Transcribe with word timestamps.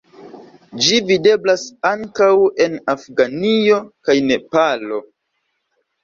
Ĝi 0.83 0.95
videblas 1.09 1.65
ankaŭ 1.89 2.29
en 2.65 2.77
Afganio 2.93 3.77
kaj 4.09 4.15
Nepalo. 4.31 4.99